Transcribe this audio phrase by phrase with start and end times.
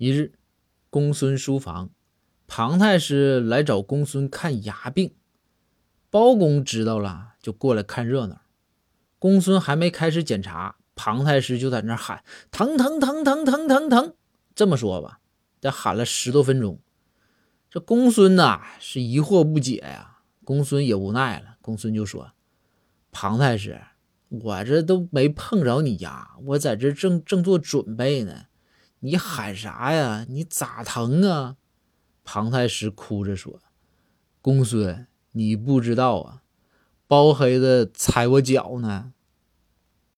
[0.00, 0.32] 一日，
[0.88, 1.90] 公孙书房，
[2.46, 5.14] 庞太师来找公孙看牙病。
[6.08, 8.40] 包公知道了，就过来看热闹。
[9.18, 14.14] 公孙还没开始检查，庞太师就在那喊：“疼疼疼疼疼疼疼！”
[14.56, 15.20] 这么说吧，
[15.60, 16.80] 得喊了十多分钟。
[17.68, 21.58] 这公孙呐是疑惑不解呀，公孙也无奈了。
[21.60, 22.32] 公孙就说
[23.12, 23.78] ：“庞太师，
[24.30, 28.46] 我这都没碰着你牙，我在这正正做准备呢。
[29.00, 30.24] 你喊啥呀？
[30.28, 31.56] 你咋疼啊？”
[32.24, 33.60] 庞太师哭着说
[34.40, 36.42] ：“公孙，你不知道啊，
[37.06, 39.12] 包黑子踩我脚呢。”